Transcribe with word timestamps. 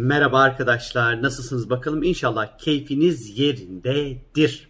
Merhaba 0.00 0.40
arkadaşlar, 0.40 1.22
nasılsınız 1.22 1.70
bakalım? 1.70 2.02
İnşallah 2.02 2.58
keyfiniz 2.58 3.38
yerindedir. 3.38 4.68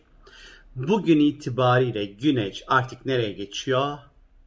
Bugün 0.76 1.20
itibariyle 1.20 2.04
Güneş 2.04 2.64
artık 2.68 3.06
nereye 3.06 3.32
geçiyor? 3.32 3.98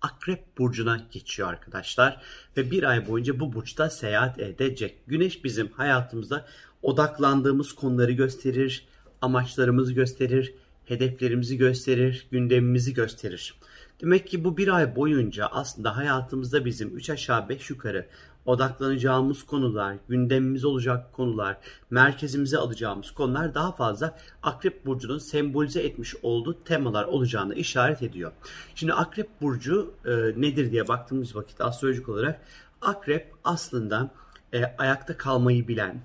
Akrep 0.02 0.58
burcuna 0.58 1.08
geçiyor 1.12 1.50
arkadaşlar 1.50 2.22
ve 2.58 2.72
bir 2.72 2.84
ay 2.84 3.08
boyunca 3.08 3.40
bu 3.40 3.54
burçta 3.54 3.90
seyahat 3.90 4.40
edecek. 4.40 4.98
Güneş 5.08 5.44
bizim 5.44 5.72
hayatımızda 5.72 6.46
odaklandığımız 6.82 7.74
konuları 7.74 8.12
gösterir, 8.12 8.86
amaçlarımızı 9.22 9.94
gösterir, 9.94 10.54
hedeflerimizi 10.86 11.58
gösterir, 11.58 12.28
gündemimizi 12.32 12.94
gösterir. 12.94 13.54
Demek 14.02 14.28
ki 14.28 14.44
bu 14.44 14.58
bir 14.58 14.68
ay 14.68 14.96
boyunca 14.96 15.46
aslında 15.46 15.98
hayatımızda 15.98 16.66
bizim 16.66 16.98
3 16.98 17.10
aşağı 17.10 17.50
5 17.50 17.70
yukarı 17.70 18.08
odaklanacağımız 18.46 19.44
konular, 19.44 19.96
gündemimiz 20.10 20.66
olacak 20.66 21.14
konular, 21.14 21.58
merkezimize 21.90 22.58
alacağımız 22.58 23.12
konular 23.12 23.54
daha 23.54 23.72
fazla 23.72 24.18
Akrep 24.44 24.86
Burcu'nun 24.86 25.18
sembolize 25.18 25.82
etmiş 25.82 26.16
olduğu 26.24 26.64
temalar 26.64 27.06
olacağını 27.06 27.56
işaret 27.56 28.04
ediyor. 28.04 28.32
Şimdi 28.76 28.94
Akrep 28.94 29.42
Burcu 29.42 29.94
e, 30.06 30.12
nedir 30.42 30.72
diye 30.72 30.88
baktığımız 30.88 31.36
vakit 31.36 31.62
astrolojik 31.62 32.10
olarak 32.10 32.42
Akrep 32.82 33.34
aslında 33.44 34.12
e, 34.54 34.64
ayakta 34.78 35.18
kalmayı 35.18 35.68
bilen, 35.68 36.02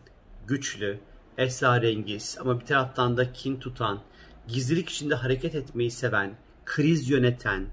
güçlü, 0.46 0.98
esrarengiz 1.38 2.38
ama 2.40 2.60
bir 2.60 2.66
taraftan 2.66 3.16
da 3.16 3.32
kin 3.32 3.60
tutan, 3.60 4.00
gizlilik 4.48 4.88
içinde 4.88 5.14
hareket 5.14 5.54
etmeyi 5.54 5.90
seven, 5.90 6.36
kriz 6.64 7.10
yöneten, 7.10 7.66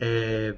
e, 0.00 0.52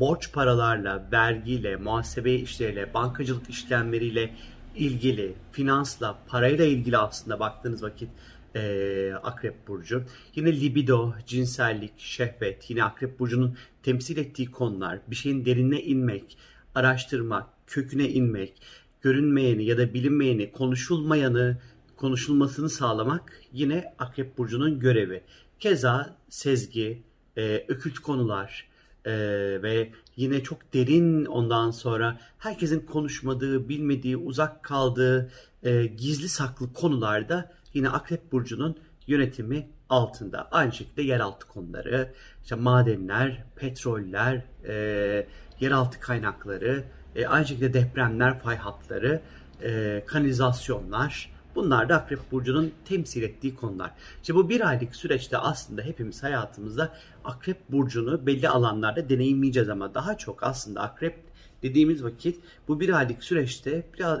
borç 0.00 0.32
paralarla, 0.32 1.08
vergiyle, 1.12 1.76
muhasebe 1.76 2.34
işleriyle, 2.34 2.94
bankacılık 2.94 3.50
işlemleriyle 3.50 4.34
ilgili, 4.76 5.34
finansla, 5.52 6.18
parayla 6.28 6.64
ilgili 6.64 6.98
aslında 6.98 7.40
baktığınız 7.40 7.82
vakit 7.82 8.08
e, 8.54 9.12
Akrep 9.22 9.68
Burcu. 9.68 10.04
Yine 10.34 10.60
libido, 10.60 11.14
cinsellik, 11.26 11.92
şehvet, 11.98 12.70
yine 12.70 12.84
Akrep 12.84 13.18
Burcu'nun 13.18 13.56
temsil 13.82 14.16
ettiği 14.16 14.50
konular, 14.50 14.98
bir 15.06 15.16
şeyin 15.16 15.44
derinine 15.44 15.82
inmek, 15.82 16.38
araştırmak, 16.74 17.46
köküne 17.66 18.08
inmek, 18.08 18.62
görünmeyeni 19.02 19.64
ya 19.64 19.78
da 19.78 19.94
bilinmeyeni, 19.94 20.52
konuşulmayanı, 20.52 21.58
konuşulmasını 21.96 22.70
sağlamak 22.70 23.42
yine 23.52 23.94
Akrep 23.98 24.38
Burcu'nun 24.38 24.80
görevi. 24.80 25.22
Keza 25.60 26.16
sezgi, 26.28 27.02
e, 27.36 27.64
ökült 27.68 27.98
konular, 27.98 28.67
ee, 29.08 29.62
ve 29.62 29.90
yine 30.16 30.42
çok 30.42 30.74
derin 30.74 31.24
ondan 31.24 31.70
sonra 31.70 32.18
herkesin 32.38 32.80
konuşmadığı, 32.80 33.68
bilmediği, 33.68 34.16
uzak 34.16 34.62
kaldığı 34.62 35.30
e, 35.62 35.86
gizli 35.86 36.28
saklı 36.28 36.72
konularda 36.72 37.52
yine 37.74 37.88
Akrep 37.88 38.32
Burcu'nun 38.32 38.78
yönetimi 39.06 39.68
altında. 39.88 40.48
Aynı 40.50 40.72
şekilde 40.72 41.02
yeraltı 41.02 41.48
konuları, 41.48 42.12
işte 42.42 42.54
madenler, 42.54 43.44
petroller, 43.56 44.42
e, 44.68 45.26
yeraltı 45.60 46.00
kaynakları, 46.00 46.84
e, 47.16 47.26
aynı 47.26 47.46
şekilde 47.46 47.72
depremler, 47.72 48.38
fay 48.38 48.56
hatları, 48.56 49.20
e, 49.62 50.02
kanalizasyonlar, 50.06 51.30
Bunlar 51.54 51.88
da 51.88 51.96
Akrep 51.96 52.32
Burcu'nun 52.32 52.72
temsil 52.84 53.22
ettiği 53.22 53.54
konular. 53.54 53.90
İşte 54.22 54.34
bu 54.34 54.48
bir 54.48 54.68
aylık 54.68 54.96
süreçte 54.96 55.38
aslında 55.38 55.82
hepimiz 55.82 56.22
hayatımızda 56.22 56.94
Akrep 57.24 57.72
Burcu'nu 57.72 58.26
belli 58.26 58.48
alanlarda 58.48 59.08
deneyimleyeceğiz 59.08 59.68
ama 59.68 59.94
daha 59.94 60.18
çok 60.18 60.42
aslında 60.42 60.80
Akrep 60.80 61.18
dediğimiz 61.62 62.04
vakit 62.04 62.40
bu 62.68 62.80
bir 62.80 62.88
aylık 62.98 63.24
süreçte 63.24 63.86
biraz 63.94 64.20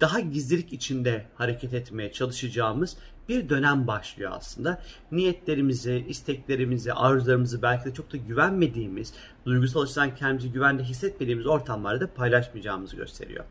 daha 0.00 0.20
gizlilik 0.20 0.72
içinde 0.72 1.26
hareket 1.34 1.74
etmeye 1.74 2.12
çalışacağımız 2.12 2.96
bir 3.28 3.48
dönem 3.48 3.86
başlıyor 3.86 4.32
aslında. 4.34 4.82
Niyetlerimizi, 5.12 6.04
isteklerimizi, 6.08 6.92
arzularımızı 6.92 7.62
belki 7.62 7.84
de 7.84 7.94
çok 7.94 8.12
da 8.12 8.16
güvenmediğimiz, 8.16 9.14
duygusal 9.46 9.80
açıdan 9.80 10.14
kendimizi 10.14 10.52
güvende 10.52 10.82
hissetmediğimiz 10.82 11.46
ortamlarda 11.46 12.14
paylaşmayacağımızı 12.14 12.96
gösteriyor. 12.96 13.44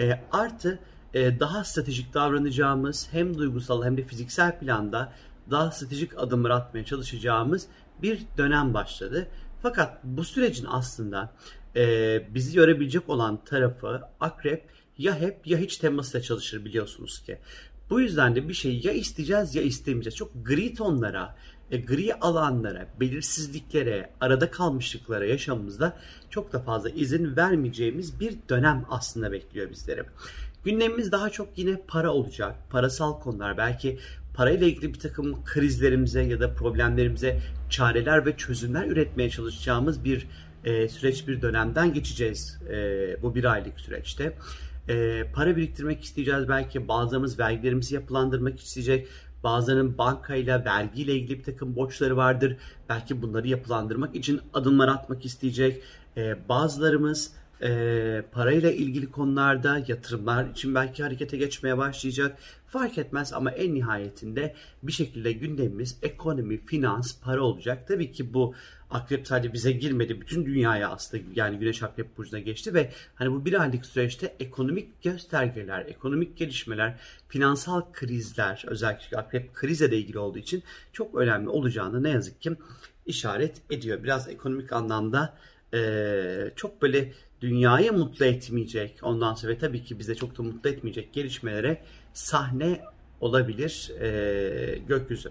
E, 0.00 0.20
artı 0.32 0.78
daha 1.14 1.64
stratejik 1.64 2.14
davranacağımız 2.14 3.08
hem 3.12 3.38
duygusal 3.38 3.84
hem 3.84 3.96
de 3.96 4.04
fiziksel 4.04 4.58
planda 4.58 5.12
daha 5.50 5.70
stratejik 5.70 6.18
adımlar 6.18 6.50
atmaya 6.50 6.84
çalışacağımız 6.84 7.66
bir 8.02 8.20
dönem 8.38 8.74
başladı. 8.74 9.28
Fakat 9.62 10.04
bu 10.04 10.24
sürecin 10.24 10.66
aslında 10.68 11.32
e, 11.76 12.22
bizi 12.34 12.54
görebilecek 12.54 13.08
olan 13.08 13.44
tarafı 13.44 14.02
akrep 14.20 14.70
ya 14.98 15.20
hep 15.20 15.46
ya 15.46 15.58
hiç 15.58 15.76
temasıyla 15.76 16.22
çalışır 16.22 16.64
biliyorsunuz 16.64 17.22
ki. 17.22 17.38
Bu 17.90 18.00
yüzden 18.00 18.36
de 18.36 18.48
bir 18.48 18.54
şeyi 18.54 18.86
ya 18.86 18.92
isteyeceğiz 18.92 19.54
ya 19.54 19.62
istemeyeceğiz. 19.62 20.16
Çok 20.16 20.46
gri 20.46 20.74
tonlara, 20.74 21.36
e, 21.70 21.76
gri 21.76 22.14
alanlara, 22.14 22.88
belirsizliklere, 23.00 24.10
arada 24.20 24.50
kalmışlıklara 24.50 25.26
yaşamımızda 25.26 25.96
çok 26.30 26.52
da 26.52 26.60
fazla 26.60 26.90
izin 26.90 27.36
vermeyeceğimiz 27.36 28.20
bir 28.20 28.36
dönem 28.48 28.84
aslında 28.90 29.32
bekliyor 29.32 29.70
bizleri. 29.70 30.04
Gündemimiz 30.66 31.12
daha 31.12 31.30
çok 31.30 31.58
yine 31.58 31.80
para 31.88 32.12
olacak. 32.12 32.56
Parasal 32.70 33.20
konular 33.20 33.58
belki 33.58 33.98
parayla 34.34 34.66
ilgili 34.66 34.94
bir 34.94 34.98
takım 34.98 35.44
krizlerimize 35.44 36.22
ya 36.22 36.40
da 36.40 36.54
problemlerimize 36.54 37.40
çareler 37.70 38.26
ve 38.26 38.36
çözümler 38.36 38.86
üretmeye 38.86 39.30
çalışacağımız 39.30 40.04
bir 40.04 40.26
e, 40.64 40.88
süreç 40.88 41.28
bir 41.28 41.42
dönemden 41.42 41.94
geçeceğiz 41.94 42.58
e, 42.70 42.76
bu 43.22 43.34
bir 43.34 43.44
aylık 43.44 43.80
süreçte. 43.80 44.32
E, 44.88 45.24
para 45.34 45.56
biriktirmek 45.56 46.04
isteyeceğiz 46.04 46.48
belki 46.48 46.88
bazılarımız 46.88 47.38
vergilerimizi 47.38 47.94
yapılandırmak 47.94 48.60
isteyecek. 48.60 49.08
Bazılarının 49.44 49.98
bankayla, 49.98 50.64
vergiyle 50.64 51.14
ilgili 51.14 51.38
bir 51.38 51.44
takım 51.44 51.76
borçları 51.76 52.16
vardır. 52.16 52.56
Belki 52.88 53.22
bunları 53.22 53.48
yapılandırmak 53.48 54.16
için 54.16 54.40
adımlar 54.54 54.88
atmak 54.88 55.24
isteyecek. 55.24 55.82
E, 56.16 56.48
bazılarımız 56.48 57.32
e, 57.62 58.22
parayla 58.32 58.70
ilgili 58.70 59.10
konularda 59.10 59.84
yatırımlar 59.88 60.50
için 60.50 60.74
belki 60.74 61.02
harekete 61.02 61.36
geçmeye 61.36 61.78
başlayacak. 61.78 62.38
Fark 62.66 62.98
etmez 62.98 63.32
ama 63.32 63.50
en 63.50 63.74
nihayetinde 63.74 64.54
bir 64.82 64.92
şekilde 64.92 65.32
gündemimiz 65.32 65.98
ekonomi, 66.02 66.66
finans, 66.66 67.20
para 67.20 67.40
olacak. 67.40 67.88
Tabii 67.88 68.12
ki 68.12 68.34
bu 68.34 68.54
akrep 68.90 69.26
sadece 69.26 69.52
bize 69.52 69.72
girmedi. 69.72 70.20
Bütün 70.20 70.46
dünyaya 70.46 70.90
aslında 70.90 71.22
yani 71.34 71.58
Güneş 71.58 71.82
Akrep 71.82 72.18
Burcu'na 72.18 72.40
geçti 72.40 72.74
ve 72.74 72.90
hani 73.14 73.32
bu 73.32 73.44
bir 73.44 73.60
aylık 73.60 73.86
süreçte 73.86 74.36
ekonomik 74.40 75.02
göstergeler, 75.02 75.86
ekonomik 75.86 76.36
gelişmeler, 76.36 76.94
finansal 77.28 77.82
krizler 77.92 78.64
özellikle 78.66 79.16
akrep 79.16 79.54
krize 79.54 79.90
de 79.90 79.98
ilgili 79.98 80.18
olduğu 80.18 80.38
için 80.38 80.62
çok 80.92 81.14
önemli 81.14 81.48
olacağını 81.48 82.02
ne 82.02 82.10
yazık 82.10 82.42
ki 82.42 82.56
işaret 83.06 83.62
ediyor. 83.70 84.04
Biraz 84.04 84.28
ekonomik 84.28 84.72
anlamda 84.72 85.34
e, 85.74 86.52
çok 86.56 86.82
böyle 86.82 87.12
dünyayı 87.40 87.92
mutlu 87.92 88.24
etmeyecek 88.24 88.98
ondan 89.02 89.34
sonra 89.34 89.58
tabii 89.58 89.84
ki 89.84 89.98
bize 89.98 90.14
çok 90.14 90.38
da 90.38 90.42
mutlu 90.42 90.70
etmeyecek 90.70 91.12
gelişmelere 91.12 91.82
sahne 92.12 92.80
olabilir 93.20 93.92
e, 94.00 94.78
gökyüzü. 94.88 95.30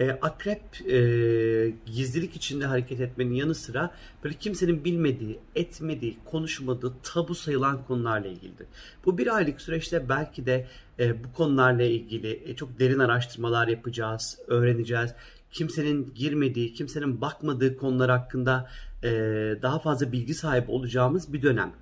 E, 0.00 0.10
akrep 0.10 0.90
e, 0.90 1.72
gizlilik 1.86 2.36
içinde 2.36 2.66
hareket 2.66 3.00
etmenin 3.00 3.34
yanı 3.34 3.54
sıra 3.54 3.94
böyle 4.24 4.34
kimsenin 4.34 4.84
bilmediği, 4.84 5.38
etmediği, 5.54 6.18
konuşmadığı, 6.24 6.94
tabu 7.02 7.34
sayılan 7.34 7.84
konularla 7.84 8.28
ilgilidir. 8.28 8.66
Bu 9.04 9.18
bir 9.18 9.36
aylık 9.36 9.60
süreçte 9.60 10.08
belki 10.08 10.46
de 10.46 10.66
e, 10.98 11.24
bu 11.24 11.32
konularla 11.32 11.82
ilgili 11.82 12.42
e, 12.46 12.56
çok 12.56 12.78
derin 12.78 12.98
araştırmalar 12.98 13.68
yapacağız, 13.68 14.38
öğreneceğiz 14.46 15.14
kimsenin 15.54 16.14
girmediği, 16.14 16.72
kimsenin 16.72 17.20
bakmadığı 17.20 17.76
konular 17.76 18.10
hakkında 18.10 18.70
e, 19.02 19.10
daha 19.62 19.78
fazla 19.78 20.12
bilgi 20.12 20.34
sahibi 20.34 20.70
olacağımız 20.70 21.32
bir 21.32 21.42
dönem. 21.42 21.72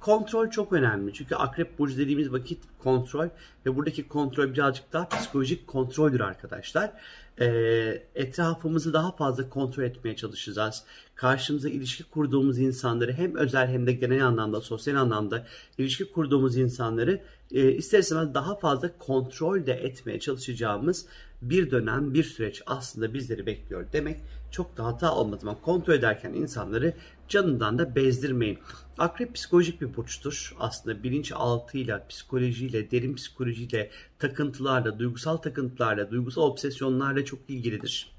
Kontrol 0.00 0.50
çok 0.50 0.72
önemli. 0.72 1.12
Çünkü 1.14 1.34
akrep 1.34 1.78
burcu 1.78 1.98
dediğimiz 1.98 2.32
vakit 2.32 2.58
kontrol 2.78 3.28
ve 3.66 3.76
buradaki 3.76 4.08
kontrol 4.08 4.52
birazcık 4.52 4.92
daha 4.92 5.08
psikolojik 5.08 5.66
kontroldür 5.66 6.20
arkadaşlar. 6.20 6.92
Ee, 7.40 8.02
etrafımızı 8.14 8.92
daha 8.92 9.16
fazla 9.16 9.48
kontrol 9.48 9.82
etmeye 9.82 10.16
çalışacağız. 10.16 10.84
Karşımıza 11.14 11.68
ilişki 11.68 12.04
kurduğumuz 12.04 12.58
insanları 12.58 13.12
hem 13.12 13.36
özel 13.36 13.68
hem 13.68 13.86
de 13.86 13.92
genel 13.92 14.26
anlamda, 14.26 14.60
sosyal 14.60 14.96
anlamda 14.96 15.46
ilişki 15.78 16.12
kurduğumuz 16.12 16.56
insanları 16.56 17.20
e, 17.52 17.72
ister 17.72 17.98
istemez 17.98 18.34
daha 18.34 18.56
fazla 18.56 18.98
kontrol 18.98 19.66
de 19.66 19.72
etmeye 19.72 20.20
çalışacağımız 20.20 21.06
bir 21.42 21.70
dönem, 21.70 22.14
bir 22.14 22.24
süreç 22.24 22.62
aslında 22.66 23.14
bizleri 23.14 23.46
bekliyor 23.46 23.86
demek 23.92 24.20
çok 24.50 24.76
da 24.76 24.84
hata 24.84 25.14
olmaz 25.14 25.40
ama 25.42 25.60
kontrol 25.60 25.94
ederken 25.94 26.32
insanları 26.32 26.94
canından 27.28 27.78
da 27.78 27.94
bezdirmeyin. 27.94 28.58
Akrep 28.98 29.34
psikolojik 29.34 29.80
bir 29.80 29.96
burçtur. 29.96 30.56
Aslında 30.58 31.02
bilinçaltıyla, 31.02 32.06
psikolojiyle, 32.08 32.90
derin 32.90 33.14
psikolojiyle, 33.14 33.90
takıntılarla, 34.20 34.98
duygusal 34.98 35.36
takıntılarla, 35.36 36.10
duygusal 36.10 36.42
obsesyonlarla 36.42 37.24
çok 37.24 37.38
ilgilidir. 37.48 38.12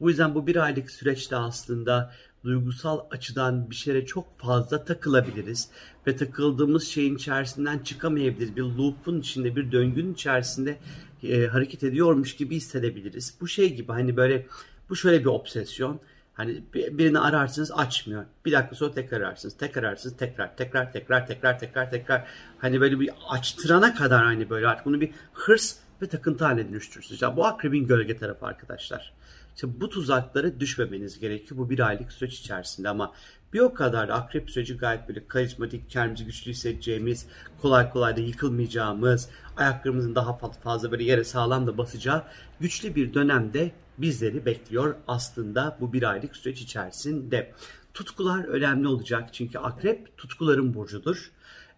Bu 0.00 0.10
yüzden 0.10 0.34
bu 0.34 0.46
bir 0.46 0.56
aylık 0.56 0.90
süreçte 0.90 1.36
aslında 1.36 2.12
duygusal 2.44 3.00
açıdan 3.10 3.70
bir 3.70 3.74
şeye 3.74 4.06
çok 4.06 4.38
fazla 4.38 4.84
takılabiliriz 4.84 5.68
ve 6.06 6.16
takıldığımız 6.16 6.84
şeyin 6.88 7.16
içerisinden 7.16 7.78
çıkamayabiliriz. 7.78 8.56
Bir 8.56 8.62
loop'un 8.62 9.20
içinde, 9.20 9.56
bir 9.56 9.72
döngünün 9.72 10.14
içerisinde 10.14 10.78
e, 11.22 11.46
hareket 11.46 11.84
ediyormuş 11.84 12.36
gibi 12.36 12.56
hissedebiliriz. 12.56 13.34
Bu 13.40 13.48
şey 13.48 13.74
gibi 13.74 13.92
hani 13.92 14.16
böyle 14.16 14.46
bu 14.90 14.96
şöyle 14.96 15.20
bir 15.20 15.26
obsesyon. 15.26 16.00
Hani 16.34 16.62
birini 16.72 17.18
ararsınız 17.18 17.72
açmıyor. 17.72 18.24
Bir 18.44 18.52
dakika 18.52 18.74
sonra 18.74 18.92
tekrar 18.92 19.20
ararsınız. 19.20 19.56
Tekrar 19.56 19.82
ararsınız. 19.82 20.16
Tekrar 20.16 20.56
tekrar 20.56 20.92
tekrar 20.92 21.26
tekrar 21.26 21.58
tekrar 21.58 21.90
tekrar. 21.90 22.24
Hani 22.58 22.80
böyle 22.80 23.00
bir 23.00 23.10
açtırana 23.28 23.94
kadar 23.94 24.24
hani 24.24 24.50
böyle 24.50 24.68
artık 24.68 24.86
bunu 24.86 25.00
bir 25.00 25.10
hırs 25.32 25.76
ve 26.02 26.06
takıntı 26.06 26.44
haline 26.44 26.68
dönüştürürsünüz. 26.68 27.22
Yani 27.22 27.36
bu 27.36 27.46
akrebin 27.46 27.86
gölge 27.86 28.16
tarafı 28.16 28.46
arkadaşlar. 28.46 29.12
İşte 29.54 29.80
bu 29.80 29.88
tuzaklara 29.88 30.60
düşmemeniz 30.60 31.18
gerekiyor 31.18 31.58
bu 31.58 31.70
bir 31.70 31.88
aylık 31.88 32.12
süreç 32.12 32.38
içerisinde 32.38 32.88
ama 32.88 33.12
bir 33.52 33.60
o 33.60 33.74
kadar 33.74 34.08
da 34.08 34.14
akrep 34.14 34.50
süreci 34.50 34.76
gayet 34.76 35.08
böyle 35.08 35.26
karizmatik, 35.26 35.90
kendimizi 35.90 36.24
güçlü 36.24 36.50
hissedeceğimiz, 36.50 37.26
kolay 37.62 37.90
kolay 37.90 38.16
da 38.16 38.20
yıkılmayacağımız, 38.20 39.28
ayaklarımızın 39.56 40.14
daha 40.14 40.36
fazla 40.36 40.90
böyle 40.90 41.04
yere 41.04 41.24
sağlam 41.24 41.66
da 41.66 41.78
basacağı 41.78 42.22
güçlü 42.60 42.94
bir 42.94 43.14
dönemde 43.14 43.72
bizleri 44.02 44.46
bekliyor 44.46 44.94
aslında 45.08 45.76
bu 45.80 45.92
bir 45.92 46.02
aylık 46.02 46.36
süreç 46.36 46.60
içerisinde. 46.60 47.52
Tutkular 47.94 48.44
önemli 48.44 48.88
olacak 48.88 49.28
çünkü 49.32 49.58
akrep 49.58 50.18
tutkuların 50.18 50.74
burcudur. 50.74 51.30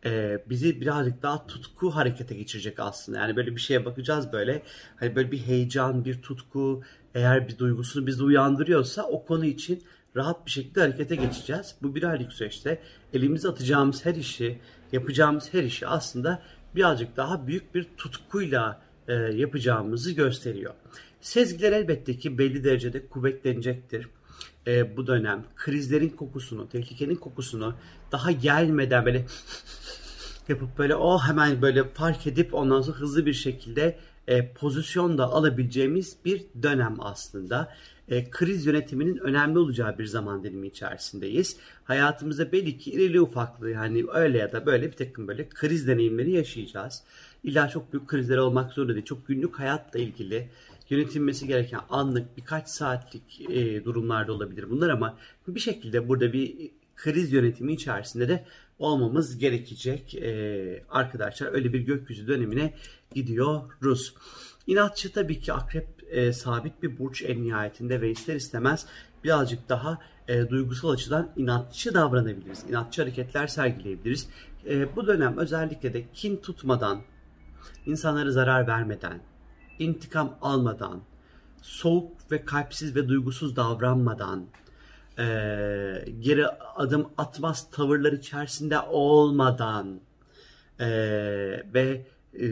Ee, 0.05 0.45
bizi 0.51 0.81
birazcık 0.81 1.23
daha 1.23 1.47
tutku 1.47 1.91
harekete 1.91 2.35
geçirecek 2.35 2.81
aslında. 2.81 3.19
Yani 3.19 3.37
böyle 3.37 3.57
bir 3.57 3.61
şeye 3.61 3.85
bakacağız 3.85 4.33
böyle. 4.33 4.63
Hani 4.97 5.17
böyle 5.17 5.33
bir 5.33 5.39
heyecan, 5.39 6.05
bir 6.05 6.23
tutku 6.23 6.83
eğer 7.15 7.49
bir 7.49 7.59
duygusunu 7.59 8.07
bizi 8.07 8.23
uyandırıyorsa 8.23 9.03
o 9.03 9.25
konu 9.25 9.45
için 9.45 9.83
rahat 10.17 10.47
bir 10.47 10.51
şekilde 10.51 10.81
harekete 10.81 11.17
geçeceğiz. 11.17 11.75
Bu 11.83 11.95
bir 11.95 12.03
aylık 12.03 12.33
süreçte 12.33 12.83
elimize 13.13 13.49
atacağımız 13.49 14.07
her 14.07 14.15
işi, 14.15 14.59
yapacağımız 14.93 15.55
her 15.55 15.63
işi 15.63 15.87
aslında 15.87 16.43
birazcık 16.77 17.17
daha 17.17 17.47
büyük 17.47 17.75
bir 17.75 17.87
tutkuyla 17.97 18.83
e, 19.09 19.13
yapacağımızı 19.15 20.13
gösteriyor. 20.13 20.75
Sezgiler 21.25 21.73
elbette 21.73 22.19
ki 22.19 22.39
belli 22.39 22.65
derecede 22.65 23.09
kuvvetlenecektir. 23.09 24.09
E, 24.67 24.97
bu 24.97 25.07
dönem 25.07 25.45
krizlerin 25.57 26.09
kokusunu, 26.09 26.69
tehlikenin 26.69 27.15
kokusunu 27.15 27.75
daha 28.13 28.31
gelmeden 28.31 29.05
böyle 29.05 29.27
yapıp 30.49 30.79
böyle 30.79 30.95
o 30.95 31.19
hemen 31.19 31.63
böyle 31.63 31.89
fark 31.89 32.27
edip 32.27 32.55
ondan 32.55 32.81
sonra 32.81 32.97
hızlı 32.97 33.27
bir 33.27 33.33
şekilde 33.33 33.99
e, 34.29 34.53
pozisyon 34.53 35.19
da 35.19 35.25
alabileceğimiz 35.25 36.17
bir 36.25 36.45
dönem 36.63 36.97
aslında. 36.99 37.75
E, 38.09 38.31
kriz 38.31 38.67
yönetiminin 38.67 39.17
önemli 39.17 39.59
olacağı 39.59 39.99
bir 39.99 40.07
zaman 40.07 40.45
dilimi 40.45 40.67
içerisindeyiz. 40.67 41.57
Hayatımızda 41.85 42.53
belli 42.53 42.79
ki 42.79 42.91
irili 42.91 43.21
ufaklı 43.21 43.71
yani 43.71 44.05
öyle 44.13 44.39
ya 44.39 44.53
da 44.53 44.67
böyle 44.67 44.87
bir 44.87 44.97
takım 44.97 45.29
böyle 45.29 45.49
kriz 45.49 45.89
deneyimleri 45.89 46.31
yaşayacağız. 46.31 47.03
İlla 47.45 47.69
çok 47.69 47.93
büyük 47.93 48.09
krizler 48.09 48.37
olmak 48.37 48.73
zorunda 48.73 48.95
değil. 48.95 49.05
Çok 49.05 49.29
günlük 49.29 49.59
hayatla 49.59 49.99
ilgili 49.99 50.49
yönetilmesi 50.91 51.47
gereken 51.47 51.81
anlık 51.91 52.37
birkaç 52.37 52.69
saatlik 52.69 53.51
e, 53.51 53.85
durumlarda 53.85 54.33
olabilir 54.33 54.71
bunlar 54.71 54.89
ama 54.89 55.19
bir 55.49 55.61
şekilde 55.61 56.09
burada 56.09 56.33
bir 56.33 56.71
kriz 56.97 57.33
yönetimi 57.33 57.73
içerisinde 57.73 58.29
de 58.29 58.45
olmamız 58.79 59.39
gerekecek 59.39 60.15
e, 60.15 60.85
arkadaşlar. 60.91 61.53
Öyle 61.53 61.73
bir 61.73 61.81
gökyüzü 61.81 62.27
dönemine 62.27 62.75
gidiyoruz. 63.15 64.15
İnatçı 64.67 65.13
tabii 65.13 65.41
ki 65.41 65.53
akrep 65.53 65.89
e, 66.11 66.33
sabit 66.33 66.83
bir 66.83 66.99
burç 66.99 67.23
en 67.23 67.43
nihayetinde 67.43 68.01
ve 68.01 68.11
ister 68.11 68.35
istemez 68.35 68.87
birazcık 69.25 69.69
daha 69.69 69.99
e, 70.29 70.49
duygusal 70.51 70.91
açıdan 70.91 71.33
inatçı 71.37 71.95
davranabiliriz. 71.95 72.65
İnatçı 72.69 73.03
hareketler 73.03 73.47
sergileyebiliriz. 73.47 74.29
E, 74.69 74.97
bu 74.97 75.07
dönem 75.07 75.39
özellikle 75.39 75.95
de 75.95 76.05
kin 76.15 76.37
tutmadan, 76.37 77.03
insanlara 77.87 78.31
zarar 78.31 78.67
vermeden, 78.67 79.21
intikam 79.79 80.39
almadan, 80.43 81.01
soğuk 81.63 82.33
ve 82.33 82.45
kalpsiz 82.45 82.97
ve 82.97 83.09
duygusuz 83.09 83.57
davranmadan, 83.57 84.47
e, 85.19 85.25
geri 86.21 86.49
adım 86.49 87.09
atmaz 87.19 87.71
tavırlar 87.71 88.13
içerisinde 88.13 88.81
olmadan 88.81 90.01
e, 90.81 90.87
ve 91.75 92.07
e, 92.41 92.47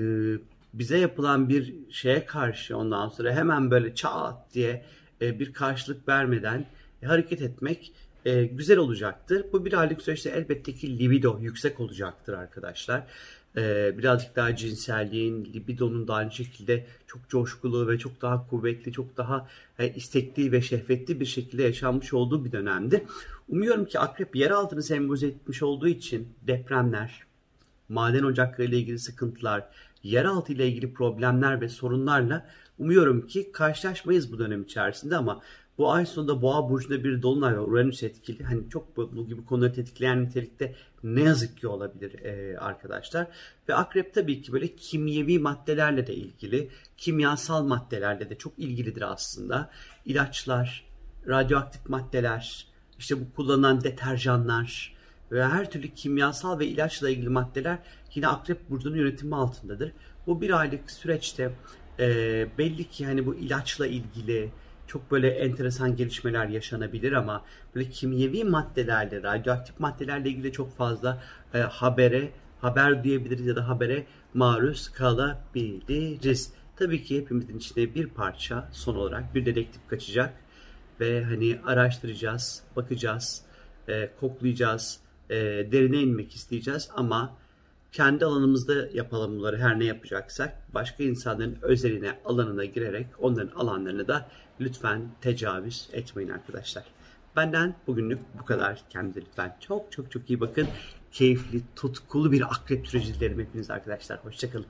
bize 0.74 0.98
yapılan 0.98 1.48
bir 1.48 1.74
şeye 1.90 2.26
karşı 2.26 2.76
ondan 2.76 3.08
sonra 3.08 3.32
hemen 3.32 3.70
böyle 3.70 3.94
çat 3.94 4.54
diye 4.54 4.84
e, 5.20 5.40
bir 5.40 5.52
karşılık 5.52 6.08
vermeden 6.08 6.66
e, 7.02 7.06
hareket 7.06 7.42
etmek 7.42 7.92
e, 8.24 8.44
güzel 8.44 8.78
olacaktır. 8.78 9.46
Bu 9.52 9.64
bir 9.64 9.72
aylık 9.72 10.02
süreçte 10.02 10.30
elbette 10.30 10.74
ki 10.74 10.98
libido 10.98 11.38
yüksek 11.40 11.80
olacaktır 11.80 12.32
arkadaşlar. 12.32 13.02
E, 13.56 13.94
birazcık 13.98 14.36
daha 14.36 14.56
cinselliğin, 14.56 15.44
libidonun 15.44 16.08
da 16.08 16.14
aynı 16.14 16.32
şekilde 16.32 16.86
çok 17.06 17.28
coşkulu 17.28 17.88
ve 17.88 17.98
çok 17.98 18.22
daha 18.22 18.46
kuvvetli, 18.46 18.92
çok 18.92 19.16
daha 19.16 19.48
e, 19.78 19.94
istekli 19.94 20.52
ve 20.52 20.62
şehvetli 20.62 21.20
bir 21.20 21.26
şekilde 21.26 21.62
yaşanmış 21.62 22.12
olduğu 22.12 22.44
bir 22.44 22.52
dönemdi. 22.52 23.06
Umuyorum 23.48 23.84
ki 23.84 23.98
akrep 23.98 24.36
yer 24.36 24.50
altını 24.50 24.82
sembolize 24.82 25.26
etmiş 25.26 25.62
olduğu 25.62 25.88
için 25.88 26.28
depremler, 26.46 27.24
maden 27.88 28.22
ocakları 28.22 28.68
ile 28.68 28.78
ilgili 28.78 28.98
sıkıntılar, 28.98 29.68
yeraltı 30.02 30.52
ile 30.52 30.68
ilgili 30.68 30.94
problemler 30.94 31.60
ve 31.60 31.68
sorunlarla 31.68 32.46
umuyorum 32.78 33.26
ki 33.26 33.52
karşılaşmayız 33.52 34.32
bu 34.32 34.38
dönem 34.38 34.62
içerisinde 34.62 35.16
ama 35.16 35.40
bu 35.78 35.92
ay 35.92 36.06
sonunda 36.06 36.42
Boğa 36.42 36.70
burcunda 36.70 37.04
bir 37.04 37.22
dolunay 37.22 37.54
ve 37.54 37.60
Uranüs 37.60 38.02
etkili. 38.02 38.44
Hani 38.44 38.70
çok 38.70 38.96
bu, 38.96 39.28
gibi 39.28 39.44
konuları 39.44 39.72
tetikleyen 39.72 40.24
nitelikte 40.24 40.74
ne 41.02 41.22
yazık 41.22 41.58
ki 41.58 41.68
olabilir 41.68 42.24
e, 42.24 42.58
arkadaşlar. 42.58 43.26
Ve 43.68 43.74
akrep 43.74 44.14
tabii 44.14 44.42
ki 44.42 44.52
böyle 44.52 44.76
kimyevi 44.76 45.38
maddelerle 45.38 46.06
de 46.06 46.14
ilgili, 46.14 46.70
kimyasal 46.96 47.64
maddelerle 47.64 48.30
de 48.30 48.38
çok 48.38 48.58
ilgilidir 48.58 49.12
aslında. 49.12 49.70
İlaçlar, 50.06 50.84
radyoaktif 51.28 51.88
maddeler, 51.88 52.66
işte 52.98 53.20
bu 53.20 53.32
kullanılan 53.36 53.84
deterjanlar 53.84 54.96
ve 55.32 55.44
her 55.44 55.70
türlü 55.70 55.94
kimyasal 55.94 56.58
ve 56.58 56.66
ilaçla 56.66 57.10
ilgili 57.10 57.28
maddeler 57.28 57.78
yine 58.14 58.28
akrep 58.28 58.70
burcunun 58.70 58.96
yönetimi 58.96 59.36
altındadır. 59.36 59.92
Bu 60.26 60.40
bir 60.40 60.60
aylık 60.60 60.90
süreçte 60.90 61.52
e, 61.98 62.06
belli 62.58 62.88
ki 62.88 63.06
hani 63.06 63.26
bu 63.26 63.34
ilaçla 63.34 63.86
ilgili 63.86 64.50
çok 64.92 65.10
böyle 65.10 65.28
enteresan 65.28 65.96
gelişmeler 65.96 66.48
yaşanabilir 66.48 67.12
ama 67.12 67.44
böyle 67.74 67.88
kimyevi 67.88 68.44
maddelerle, 68.44 69.22
radyoaktif 69.22 69.80
maddelerle 69.80 70.28
ilgili 70.28 70.52
çok 70.52 70.76
fazla 70.76 71.22
e, 71.54 71.58
habere, 71.58 72.32
haber 72.60 73.04
duyabiliriz 73.04 73.46
ya 73.46 73.56
da 73.56 73.68
habere 73.68 74.06
maruz 74.34 74.88
kalabiliriz. 74.88 76.52
Tabii 76.76 77.04
ki 77.04 77.20
hepimizin 77.20 77.58
içinde 77.58 77.94
bir 77.94 78.06
parça 78.06 78.68
son 78.72 78.94
olarak 78.94 79.34
bir 79.34 79.46
dedektif 79.46 79.88
kaçacak 79.88 80.34
ve 81.00 81.24
hani 81.24 81.58
araştıracağız, 81.66 82.62
bakacağız, 82.76 83.42
e, 83.88 84.10
koklayacağız, 84.20 85.00
e, 85.30 85.36
derine 85.72 86.00
inmek 86.00 86.34
isteyeceğiz 86.34 86.90
ama 86.96 87.36
kendi 87.92 88.24
alanımızda 88.24 88.88
yapalım 88.92 89.38
bunları 89.38 89.58
her 89.58 89.78
ne 89.78 89.84
yapacaksak 89.84 90.74
başka 90.74 91.04
insanların 91.04 91.58
özeline 91.62 92.18
alanına 92.24 92.64
girerek 92.64 93.06
onların 93.18 93.56
alanlarını 93.56 94.08
da 94.08 94.28
lütfen 94.60 95.02
tecavüz 95.20 95.88
etmeyin 95.92 96.28
arkadaşlar. 96.30 96.84
Benden 97.36 97.74
bugünlük 97.86 98.18
bu 98.40 98.44
kadar. 98.44 98.82
Kendinize 98.90 99.20
lütfen 99.20 99.56
çok 99.60 99.92
çok 99.92 100.10
çok 100.10 100.30
iyi 100.30 100.40
bakın. 100.40 100.68
Keyifli, 101.12 101.62
tutkulu 101.76 102.32
bir 102.32 102.42
akrep 102.42 102.88
süreci 102.88 103.20
hepiniz 103.20 103.70
arkadaşlar. 103.70 104.24
Hoşçakalın. 104.24 104.66